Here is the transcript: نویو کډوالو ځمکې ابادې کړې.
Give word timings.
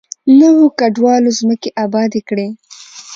نویو 0.39 0.67
کډوالو 0.79 1.29
ځمکې 1.39 1.69
ابادې 1.85 2.21
کړې. 2.29 2.47